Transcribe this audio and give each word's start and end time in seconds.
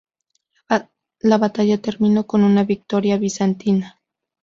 La 1.19 1.37
batalla 1.37 1.77
terminó 1.79 2.25
con 2.25 2.43
una 2.43 2.63
victoria 2.63 3.17
bizantina. 3.19 4.01